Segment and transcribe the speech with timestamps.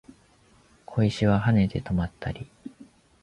[0.87, 2.49] 小石は跳ねて止まったり